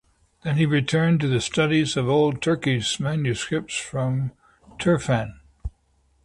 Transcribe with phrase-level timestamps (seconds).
[0.43, 4.31] Then he returned to the studies of old Turkish manuscripts from
[4.79, 5.39] Turfan.